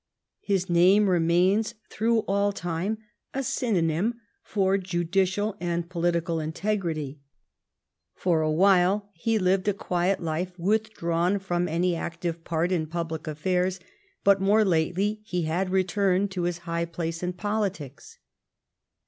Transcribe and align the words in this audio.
His 0.39 0.67
name 0.67 1.07
remains 1.07 1.75
through 1.91 2.21
all 2.21 2.51
time 2.51 2.97
a 3.35 3.43
synonym 3.43 4.15
for 4.41 4.75
judicial 4.79 5.55
and 5.59 5.87
political 5.91 6.39
integrity. 6.39 7.19
For 8.15 8.41
a 8.41 8.49
while 8.51 9.11
he 9.13 9.37
lived 9.37 9.67
a 9.67 9.75
quiet 9.75 10.19
life, 10.19 10.57
withdrawn 10.57 11.37
from 11.37 11.67
any 11.67 11.95
active 11.95 12.43
part 12.43 12.71
in 12.71 12.87
public 12.87 13.27
affairs, 13.27 13.79
but 14.23 14.41
more 14.41 14.65
lately 14.65 15.21
he 15.23 15.43
had 15.43 15.69
returned 15.69 16.31
to 16.31 16.45
his 16.45 16.57
high 16.65 16.85
place 16.85 17.21
in 17.21 17.33
politics. 17.33 18.17